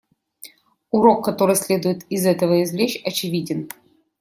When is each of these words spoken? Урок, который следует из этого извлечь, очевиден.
Урок, 0.89 1.23
который 1.23 1.55
следует 1.55 2.07
из 2.09 2.25
этого 2.25 2.63
извлечь, 2.63 2.99
очевиден. 3.05 3.69